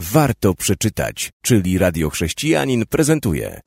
Warto 0.00 0.54
przeczytać, 0.54 1.32
czyli 1.42 1.78
Radio 1.78 2.10
Chrześcijanin 2.10 2.86
prezentuje. 2.86 3.60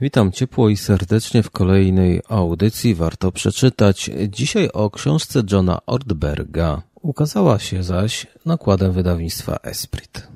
Witam 0.00 0.32
ciepło 0.32 0.68
i 0.68 0.76
serdecznie 0.76 1.42
w 1.42 1.50
kolejnej 1.50 2.20
audycji 2.28 2.94
Warto 2.94 3.32
przeczytać. 3.32 4.10
Dzisiaj 4.28 4.68
o 4.72 4.90
książce 4.90 5.42
Johna 5.52 5.78
Ortberga. 5.86 6.82
Ukazała 6.94 7.58
się 7.58 7.82
zaś 7.82 8.26
nakładem 8.46 8.92
wydawnictwa 8.92 9.56
Esprit. 9.56 10.33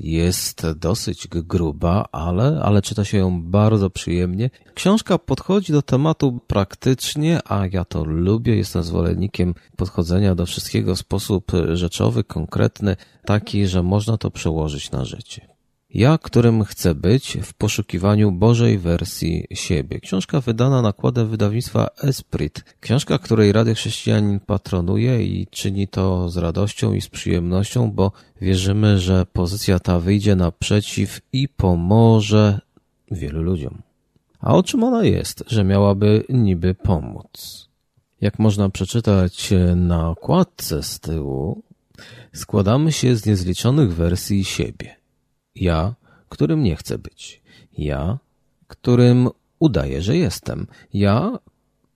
Jest 0.00 0.66
dosyć 0.76 1.28
gruba, 1.28 2.06
ale, 2.12 2.60
ale 2.62 2.82
czyta 2.82 3.04
się 3.04 3.18
ją 3.18 3.42
bardzo 3.42 3.90
przyjemnie. 3.90 4.50
Książka 4.74 5.18
podchodzi 5.18 5.72
do 5.72 5.82
tematu 5.82 6.40
praktycznie, 6.46 7.40
a 7.44 7.66
ja 7.72 7.84
to 7.84 8.04
lubię. 8.04 8.56
Jestem 8.56 8.82
zwolennikiem 8.82 9.54
podchodzenia 9.76 10.34
do 10.34 10.46
wszystkiego 10.46 10.94
w 10.94 10.98
sposób 10.98 11.52
rzeczowy, 11.72 12.24
konkretny, 12.24 12.96
taki, 13.24 13.66
że 13.66 13.82
można 13.82 14.18
to 14.18 14.30
przełożyć 14.30 14.90
na 14.90 15.04
życie. 15.04 15.49
Ja, 15.94 16.18
którym 16.18 16.64
chcę 16.64 16.94
być 16.94 17.38
w 17.42 17.54
poszukiwaniu 17.54 18.32
Bożej 18.32 18.78
wersji 18.78 19.46
siebie. 19.52 20.00
Książka 20.00 20.40
wydana 20.40 20.82
nakładem 20.82 21.28
wydawnictwa 21.28 21.88
Esprit. 22.02 22.64
Książka, 22.80 23.18
której 23.18 23.52
Rady 23.52 23.74
Chrześcijanin 23.74 24.40
patronuje 24.40 25.22
i 25.24 25.46
czyni 25.46 25.88
to 25.88 26.28
z 26.28 26.36
radością 26.36 26.92
i 26.92 27.00
z 27.00 27.08
przyjemnością, 27.08 27.90
bo 27.90 28.12
wierzymy, 28.40 28.98
że 28.98 29.26
pozycja 29.26 29.78
ta 29.78 30.00
wyjdzie 30.00 30.36
naprzeciw 30.36 31.20
i 31.32 31.48
pomoże 31.48 32.60
wielu 33.10 33.42
ludziom. 33.42 33.82
A 34.40 34.54
o 34.54 34.62
czym 34.62 34.84
ona 34.84 35.04
jest, 35.04 35.44
że 35.46 35.64
miałaby 35.64 36.24
niby 36.28 36.74
pomóc? 36.74 37.68
Jak 38.20 38.38
można 38.38 38.68
przeczytać 38.68 39.50
na 39.76 40.10
okładce 40.10 40.82
z 40.82 41.00
tyłu, 41.00 41.62
składamy 42.32 42.92
się 42.92 43.16
z 43.16 43.26
niezliczonych 43.26 43.94
wersji 43.94 44.44
siebie. 44.44 44.99
Ja, 45.60 45.94
którym 46.28 46.62
nie 46.62 46.76
chcę 46.76 46.98
być. 46.98 47.42
Ja, 47.78 48.18
którym 48.66 49.28
udaję, 49.58 50.02
że 50.02 50.16
jestem. 50.16 50.66
Ja, 50.94 51.38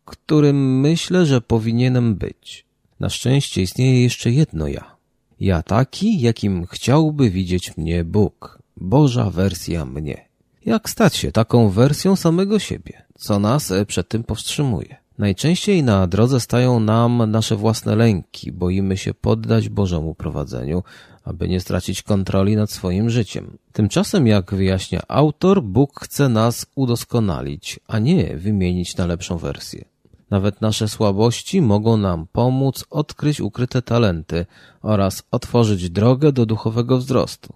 którym 0.05 0.81
myślę, 0.81 1.27
że 1.27 1.41
powinienem 1.41 2.15
być. 2.15 2.67
Na 3.01 3.09
szczęście 3.09 3.62
istnieje 3.62 4.03
jeszcze 4.03 4.31
jedno 4.31 4.69
ja. 4.69 4.97
Ja 5.41 5.62
taki, 5.62 6.20
jakim 6.20 6.67
chciałby 6.67 7.31
widzieć 7.31 7.77
mnie 7.77 8.05
Bóg. 8.05 8.59
Boża 8.77 9.31
wersja 9.31 9.85
mnie. 9.85 10.29
Jak 10.67 10.91
stać 10.91 11.17
się 11.17 11.33
taką 11.33 11.69
wersją 11.69 12.17
samego 12.17 12.59
siebie? 12.59 13.03
Co 13.19 13.39
nas 13.39 13.73
przed 13.87 14.09
tym 14.09 14.25
powstrzymuje? 14.25 14.97
Najczęściej 15.19 15.83
na 15.83 16.07
drodze 16.07 16.41
stają 16.41 16.81
nam 16.81 17.31
nasze 17.31 17.57
własne 17.57 17.97
lęki, 17.97 18.53
boimy 18.53 18.97
się 18.97 19.15
poddać 19.15 19.69
Bożemu 19.69 20.15
prowadzeniu, 20.15 20.83
aby 21.25 21.48
nie 21.48 21.61
stracić 21.61 22.03
kontroli 22.03 22.56
nad 22.56 22.70
swoim 22.70 23.11
życiem. 23.11 23.58
Tymczasem, 23.72 24.27
jak 24.27 24.55
wyjaśnia 24.55 25.03
autor, 25.08 25.62
Bóg 25.62 26.00
chce 26.00 26.28
nas 26.28 26.67
udoskonalić, 26.75 27.80
a 27.89 27.98
nie 27.98 28.36
wymienić 28.36 28.97
na 28.97 29.06
lepszą 29.06 29.39
wersję. 29.39 29.84
Nawet 30.30 30.61
nasze 30.61 30.89
słabości 30.89 31.62
mogą 31.62 31.97
nam 31.97 32.27
pomóc 32.33 32.84
odkryć 32.91 33.41
ukryte 33.41 33.83
talenty 33.83 34.47
oraz 34.83 35.22
otworzyć 35.30 35.91
drogę 35.91 36.33
do 36.33 36.47
duchowego 36.47 36.98
wzrostu. 36.98 37.52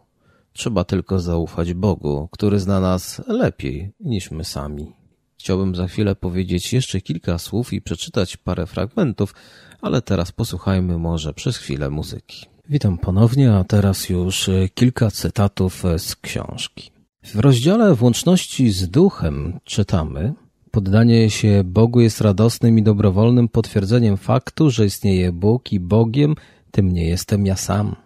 Trzeba 0.52 0.84
tylko 0.84 1.20
zaufać 1.20 1.74
Bogu, 1.74 2.28
który 2.30 2.60
zna 2.60 2.80
nas 2.80 3.22
lepiej 3.28 3.92
niż 4.00 4.30
my 4.30 4.44
sami. 4.44 4.97
Chciałbym 5.38 5.74
za 5.74 5.88
chwilę 5.88 6.14
powiedzieć 6.14 6.72
jeszcze 6.72 7.00
kilka 7.00 7.38
słów 7.38 7.72
i 7.72 7.82
przeczytać 7.82 8.36
parę 8.36 8.66
fragmentów, 8.66 9.34
ale 9.82 10.02
teraz 10.02 10.32
posłuchajmy 10.32 10.98
może 10.98 11.34
przez 11.34 11.56
chwilę 11.56 11.90
muzyki. 11.90 12.46
Witam 12.68 12.98
ponownie, 12.98 13.52
a 13.52 13.64
teraz 13.64 14.08
już 14.08 14.50
kilka 14.74 15.10
cytatów 15.10 15.82
z 15.98 16.16
książki. 16.16 16.90
W 17.22 17.38
rozdziale 17.38 17.94
Włączności 17.94 18.70
z 18.70 18.88
Duchem 18.88 19.60
czytamy 19.64 20.34
Poddanie 20.70 21.30
się 21.30 21.64
Bogu 21.64 22.00
jest 22.00 22.20
radosnym 22.20 22.78
i 22.78 22.82
dobrowolnym 22.82 23.48
potwierdzeniem 23.48 24.16
faktu, 24.16 24.70
że 24.70 24.86
istnieje 24.86 25.32
Bóg 25.32 25.72
i 25.72 25.80
Bogiem, 25.80 26.34
tym 26.70 26.92
nie 26.92 27.08
jestem 27.08 27.46
ja 27.46 27.56
sam. 27.56 27.96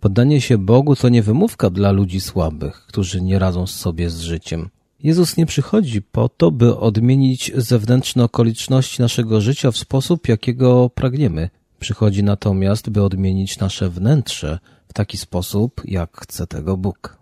Poddanie 0.00 0.40
się 0.40 0.58
Bogu 0.58 0.96
to 0.96 1.08
nie 1.08 1.22
wymówka 1.22 1.70
dla 1.70 1.90
ludzi 1.92 2.20
słabych, 2.20 2.86
którzy 2.86 3.20
nie 3.20 3.38
radzą 3.38 3.66
sobie 3.66 4.10
z 4.10 4.20
życiem. 4.20 4.68
Jezus 5.02 5.36
nie 5.36 5.46
przychodzi 5.46 6.02
po 6.02 6.28
to, 6.28 6.50
by 6.50 6.76
odmienić 6.76 7.52
zewnętrzne 7.56 8.24
okoliczności 8.24 9.02
naszego 9.02 9.40
życia 9.40 9.70
w 9.70 9.76
sposób, 9.76 10.28
jakiego 10.28 10.90
pragniemy. 10.90 11.50
Przychodzi 11.78 12.22
natomiast, 12.22 12.90
by 12.90 13.02
odmienić 13.02 13.58
nasze 13.58 13.90
wnętrze 13.90 14.58
w 14.88 14.92
taki 14.92 15.16
sposób, 15.16 15.82
jak 15.84 16.20
chce 16.20 16.46
tego 16.46 16.76
Bóg. 16.76 17.18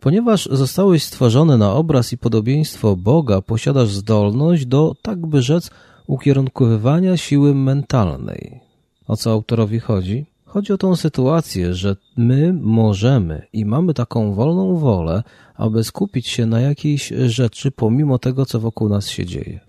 Ponieważ 0.00 0.48
zostałeś 0.52 1.02
stworzony 1.02 1.58
na 1.58 1.72
obraz 1.72 2.12
i 2.12 2.18
podobieństwo 2.18 2.96
Boga, 2.96 3.40
posiadasz 3.40 3.88
zdolność 3.88 4.66
do, 4.66 4.96
tak 5.02 5.26
by 5.26 5.42
rzec, 5.42 5.70
ukierunkowywania 6.06 7.16
siły 7.16 7.54
mentalnej. 7.54 8.60
O 9.08 9.16
co 9.16 9.32
autorowi 9.32 9.80
chodzi? 9.80 10.31
Chodzi 10.52 10.72
o 10.72 10.78
tą 10.78 10.96
sytuację, 10.96 11.74
że 11.74 11.96
my 12.16 12.52
możemy 12.52 13.46
i 13.52 13.64
mamy 13.64 13.94
taką 13.94 14.34
wolną 14.34 14.76
wolę, 14.76 15.22
aby 15.54 15.84
skupić 15.84 16.28
się 16.28 16.46
na 16.46 16.60
jakiejś 16.60 17.12
rzeczy 17.26 17.70
pomimo 17.70 18.18
tego, 18.18 18.46
co 18.46 18.60
wokół 18.60 18.88
nas 18.88 19.08
się 19.08 19.26
dzieje. 19.26 19.60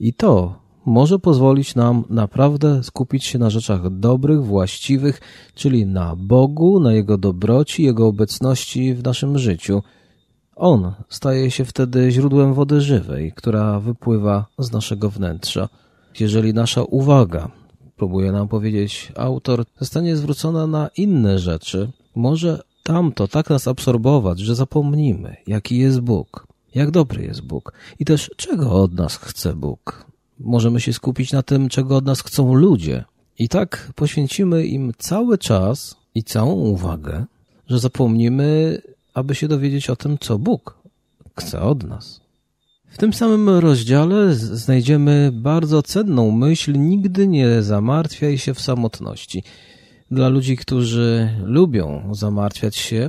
I 0.00 0.12
to 0.12 0.54
może 0.86 1.18
pozwolić 1.18 1.74
nam 1.74 2.04
naprawdę 2.10 2.82
skupić 2.82 3.24
się 3.24 3.38
na 3.38 3.50
rzeczach 3.50 3.90
dobrych, 3.90 4.44
właściwych, 4.44 5.20
czyli 5.54 5.86
na 5.86 6.16
Bogu, 6.16 6.80
na 6.80 6.92
Jego 6.92 7.18
dobroci, 7.18 7.82
Jego 7.82 8.06
obecności 8.06 8.94
w 8.94 9.04
naszym 9.04 9.38
życiu. 9.38 9.82
On 10.56 10.92
staje 11.08 11.50
się 11.50 11.64
wtedy 11.64 12.10
źródłem 12.10 12.54
wody 12.54 12.80
żywej, 12.80 13.32
która 13.32 13.80
wypływa 13.80 14.46
z 14.58 14.72
naszego 14.72 15.10
wnętrza. 15.10 15.68
Jeżeli 16.20 16.54
nasza 16.54 16.82
uwaga, 16.82 17.50
próbuje 17.98 18.32
nam 18.32 18.48
powiedzieć 18.48 19.12
autor, 19.16 19.64
zostanie 19.80 20.16
zwrócona 20.16 20.66
na 20.66 20.90
inne 20.96 21.38
rzeczy, 21.38 21.90
może 22.14 22.62
tamto 22.82 23.28
tak 23.28 23.50
nas 23.50 23.68
absorbować, 23.68 24.40
że 24.40 24.54
zapomnimy, 24.54 25.36
jaki 25.46 25.78
jest 25.78 26.00
Bóg, 26.00 26.46
jak 26.74 26.90
dobry 26.90 27.22
jest 27.24 27.40
Bóg 27.42 27.72
i 27.98 28.04
też 28.04 28.30
czego 28.36 28.72
od 28.72 28.94
nas 28.94 29.16
chce 29.16 29.54
Bóg. 29.54 30.06
Możemy 30.40 30.80
się 30.80 30.92
skupić 30.92 31.32
na 31.32 31.42
tym, 31.42 31.68
czego 31.68 31.96
od 31.96 32.04
nas 32.04 32.20
chcą 32.20 32.54
ludzie. 32.54 33.04
I 33.38 33.48
tak 33.48 33.92
poświęcimy 33.94 34.66
im 34.66 34.92
cały 34.98 35.38
czas 35.38 35.96
i 36.14 36.24
całą 36.24 36.52
uwagę, 36.52 37.24
że 37.66 37.78
zapomnimy, 37.78 38.80
aby 39.14 39.34
się 39.34 39.48
dowiedzieć 39.48 39.90
o 39.90 39.96
tym, 39.96 40.18
co 40.18 40.38
Bóg 40.38 40.78
chce 41.36 41.60
od 41.60 41.84
nas. 41.84 42.20
W 42.90 42.98
tym 42.98 43.12
samym 43.12 43.48
rozdziale 43.48 44.34
znajdziemy 44.34 45.30
bardzo 45.32 45.82
cenną 45.82 46.30
myśl: 46.30 46.72
nigdy 46.78 47.28
nie 47.28 47.62
zamartwiaj 47.62 48.38
się 48.38 48.54
w 48.54 48.60
samotności. 48.60 49.42
Dla 50.10 50.28
ludzi, 50.28 50.56
którzy 50.56 51.30
lubią 51.44 52.14
zamartwiać 52.14 52.76
się, 52.76 53.08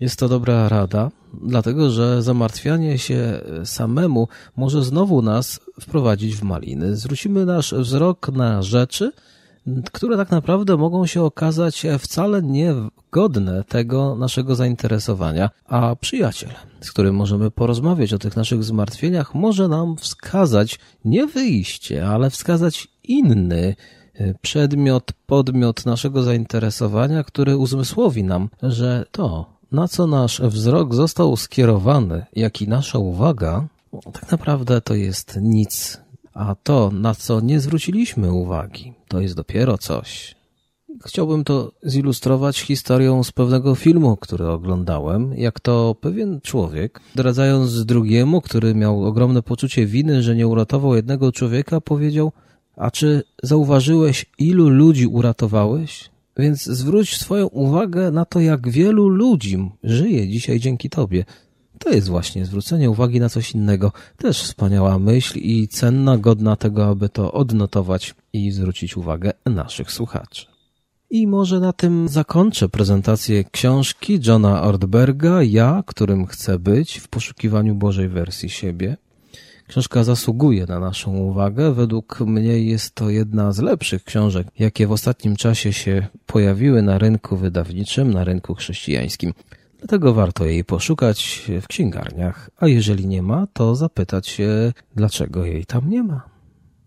jest 0.00 0.18
to 0.18 0.28
dobra 0.28 0.68
rada, 0.68 1.10
dlatego 1.42 1.90
że 1.90 2.22
zamartwianie 2.22 2.98
się 2.98 3.40
samemu 3.64 4.28
może 4.56 4.84
znowu 4.84 5.22
nas 5.22 5.60
wprowadzić 5.80 6.36
w 6.36 6.42
maliny. 6.42 6.96
Zwrócimy 6.96 7.44
nasz 7.44 7.74
wzrok 7.74 8.28
na 8.28 8.62
rzeczy, 8.62 9.12
które 9.92 10.16
tak 10.16 10.30
naprawdę 10.30 10.76
mogą 10.76 11.06
się 11.06 11.22
okazać 11.22 11.86
wcale 11.98 12.42
niegodne 12.42 13.64
tego 13.64 14.14
naszego 14.14 14.54
zainteresowania, 14.54 15.50
a 15.66 15.96
przyjaciel, 15.96 16.50
z 16.80 16.92
którym 16.92 17.14
możemy 17.14 17.50
porozmawiać 17.50 18.12
o 18.12 18.18
tych 18.18 18.36
naszych 18.36 18.64
zmartwieniach, 18.64 19.34
może 19.34 19.68
nam 19.68 19.96
wskazać 19.96 20.78
nie 21.04 21.26
wyjście, 21.26 22.08
ale 22.08 22.30
wskazać 22.30 22.88
inny 23.04 23.76
przedmiot, 24.40 25.12
podmiot 25.26 25.86
naszego 25.86 26.22
zainteresowania, 26.22 27.24
który 27.24 27.56
uzmysłowi 27.56 28.24
nam, 28.24 28.48
że 28.62 29.04
to, 29.10 29.46
na 29.72 29.88
co 29.88 30.06
nasz 30.06 30.40
wzrok 30.40 30.94
został 30.94 31.36
skierowany, 31.36 32.26
jak 32.36 32.62
i 32.62 32.68
nasza 32.68 32.98
uwaga, 32.98 33.66
tak 34.12 34.30
naprawdę 34.30 34.80
to 34.80 34.94
jest 34.94 35.38
nic. 35.42 36.00
A 36.38 36.54
to, 36.54 36.90
na 36.90 37.14
co 37.14 37.40
nie 37.40 37.60
zwróciliśmy 37.60 38.32
uwagi, 38.32 38.92
to 39.08 39.20
jest 39.20 39.34
dopiero 39.34 39.78
coś. 39.78 40.34
Chciałbym 41.06 41.44
to 41.44 41.72
zilustrować 41.82 42.60
historią 42.60 43.24
z 43.24 43.32
pewnego 43.32 43.74
filmu, 43.74 44.16
który 44.16 44.46
oglądałem, 44.48 45.34
jak 45.34 45.60
to 45.60 45.96
pewien 46.00 46.40
człowiek, 46.40 47.00
zdradzając 47.12 47.84
drugiemu, 47.84 48.40
który 48.40 48.74
miał 48.74 49.04
ogromne 49.04 49.42
poczucie 49.42 49.86
winy, 49.86 50.22
że 50.22 50.36
nie 50.36 50.46
uratował 50.46 50.94
jednego 50.94 51.32
człowieka, 51.32 51.80
powiedział: 51.80 52.32
A 52.76 52.90
czy 52.90 53.22
zauważyłeś, 53.42 54.26
ilu 54.38 54.68
ludzi 54.68 55.06
uratowałeś? 55.06 56.10
Więc 56.36 56.62
zwróć 56.64 57.16
swoją 57.16 57.46
uwagę 57.46 58.10
na 58.10 58.24
to, 58.24 58.40
jak 58.40 58.68
wielu 58.68 59.08
ludzi 59.08 59.70
żyje 59.84 60.28
dzisiaj 60.28 60.60
dzięki 60.60 60.90
Tobie. 60.90 61.24
To 61.78 61.90
jest 61.90 62.08
właśnie 62.08 62.46
zwrócenie 62.46 62.90
uwagi 62.90 63.20
na 63.20 63.28
coś 63.28 63.52
innego. 63.52 63.92
Też 64.16 64.42
wspaniała 64.42 64.98
myśl 64.98 65.38
i 65.38 65.68
cenna, 65.68 66.18
godna 66.18 66.56
tego, 66.56 66.86
aby 66.86 67.08
to 67.08 67.32
odnotować 67.32 68.14
i 68.32 68.50
zwrócić 68.50 68.96
uwagę 68.96 69.32
naszych 69.46 69.92
słuchaczy. 69.92 70.46
I 71.10 71.26
może 71.26 71.60
na 71.60 71.72
tym 71.72 72.08
zakończę 72.08 72.68
prezentację 72.68 73.44
książki 73.44 74.20
Johna 74.26 74.62
Ortberga 74.62 75.42
Ja, 75.42 75.82
którym 75.86 76.26
chcę 76.26 76.58
być 76.58 76.98
w 76.98 77.08
poszukiwaniu 77.08 77.74
Bożej 77.74 78.08
wersji 78.08 78.50
siebie. 78.50 78.96
Książka 79.68 80.04
zasługuje 80.04 80.66
na 80.66 80.80
naszą 80.80 81.16
uwagę. 81.16 81.72
Według 81.72 82.20
mnie 82.20 82.62
jest 82.62 82.94
to 82.94 83.10
jedna 83.10 83.52
z 83.52 83.58
lepszych 83.58 84.04
książek, 84.04 84.46
jakie 84.58 84.86
w 84.86 84.92
ostatnim 84.92 85.36
czasie 85.36 85.72
się 85.72 86.06
pojawiły 86.26 86.82
na 86.82 86.98
rynku 86.98 87.36
wydawniczym, 87.36 88.14
na 88.14 88.24
rynku 88.24 88.54
chrześcijańskim. 88.54 89.32
Dlatego 89.78 90.14
warto 90.14 90.44
jej 90.44 90.64
poszukać 90.64 91.42
w 91.62 91.66
księgarniach, 91.66 92.50
a 92.56 92.68
jeżeli 92.68 93.06
nie 93.06 93.22
ma, 93.22 93.46
to 93.52 93.74
zapytać 93.74 94.28
się, 94.28 94.72
dlaczego 94.96 95.44
jej 95.44 95.66
tam 95.66 95.90
nie 95.90 96.02
ma. 96.02 96.22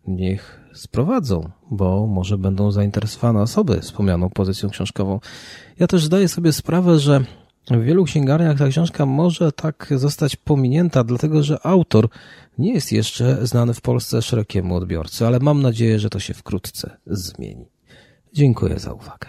Niech 0.08 0.62
sprowadzą, 0.74 1.50
bo 1.72 2.08
może 2.08 2.38
będą 2.38 2.72
zainteresowane 2.72 3.42
osoby 3.42 3.80
wspomnianą 3.82 4.30
pozycją 4.30 4.70
książkową. 4.70 5.20
Ja 5.80 5.88
też 5.88 6.06
zdaję 6.06 6.28
sobie 6.28 6.54
sprawę, 6.54 7.00
że 7.00 7.24
w 7.72 7.84
wielu 7.84 8.04
księgarniach 8.04 8.58
ta 8.58 8.68
książka 8.68 9.06
może 9.06 9.52
tak 9.52 9.88
zostać 9.96 10.36
pominięta, 10.36 11.04
dlatego 11.04 11.44
że 11.44 11.66
autor 11.66 12.10
nie 12.58 12.74
jest 12.74 12.92
jeszcze 12.92 13.48
znany 13.48 13.74
w 13.74 13.82
Polsce 13.82 14.22
szerokiemu 14.22 14.76
odbiorcy, 14.76 15.28
ale 15.28 15.40
mam 15.40 15.62
nadzieję, 15.62 16.00
że 16.00 16.10
to 16.10 16.20
się 16.20 16.34
wkrótce 16.34 16.98
zmieni. 17.06 17.66
Dziękuję 18.34 18.80
za 18.80 18.94
uwagę. 18.94 19.28